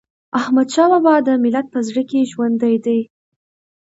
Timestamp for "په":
1.73-1.79